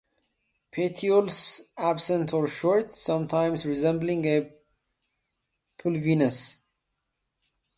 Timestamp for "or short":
2.33-2.91